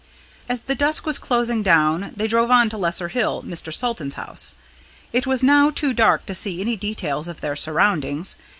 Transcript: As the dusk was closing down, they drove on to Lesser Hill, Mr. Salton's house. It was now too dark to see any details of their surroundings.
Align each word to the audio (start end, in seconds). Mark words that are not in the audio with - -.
As 0.49 0.63
the 0.63 0.73
dusk 0.73 1.05
was 1.05 1.19
closing 1.19 1.61
down, 1.61 2.11
they 2.17 2.27
drove 2.27 2.49
on 2.49 2.69
to 2.69 2.77
Lesser 2.79 3.09
Hill, 3.09 3.43
Mr. 3.43 3.71
Salton's 3.71 4.15
house. 4.15 4.55
It 5.13 5.27
was 5.27 5.43
now 5.43 5.69
too 5.69 5.93
dark 5.93 6.25
to 6.25 6.33
see 6.33 6.59
any 6.59 6.75
details 6.75 7.27
of 7.27 7.41
their 7.41 7.55
surroundings. 7.55 8.35